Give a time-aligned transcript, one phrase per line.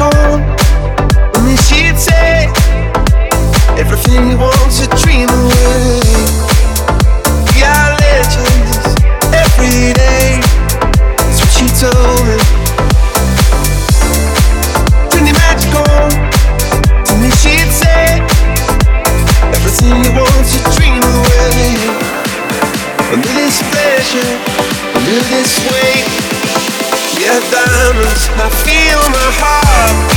[0.00, 0.40] on.
[1.36, 2.48] And then she'd say
[3.76, 6.00] everything you want to dream away.
[7.52, 8.96] We are legends
[9.32, 10.40] every day.
[11.20, 12.36] That's what she told me.
[15.10, 16.10] Turn your magic on.
[17.06, 18.20] To me, she'd say
[19.52, 21.76] everything you want to dream away.
[23.12, 24.32] Under this pressure,
[24.96, 26.06] under this weight,
[27.20, 28.22] yeah, diamonds.
[28.38, 28.99] I feel
[29.38, 30.09] my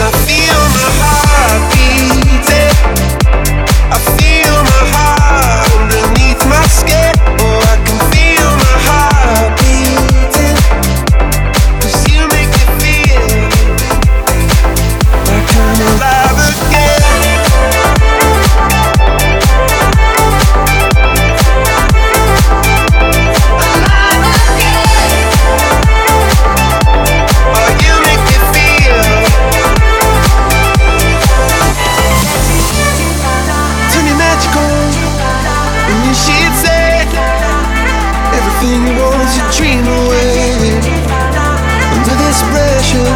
[0.00, 0.39] my heart
[36.10, 37.06] and should say
[38.34, 40.74] everything you want to dream away.
[41.94, 43.12] Under this pressure,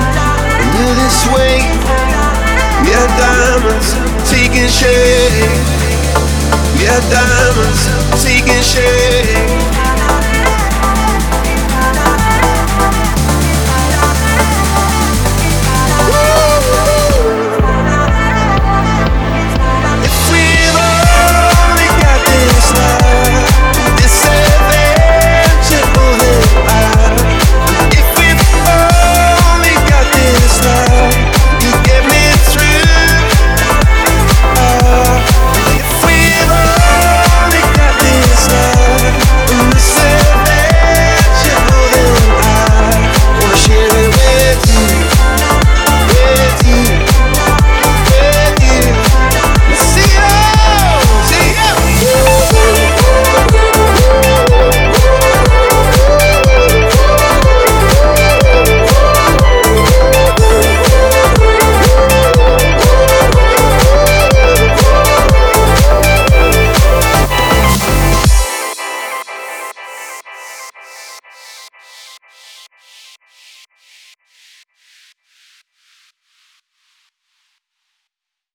[0.62, 1.66] under this weight,
[2.86, 3.88] we are diamonds
[4.30, 5.58] taking shape.
[6.78, 7.82] We are diamonds
[8.22, 9.33] taking shape.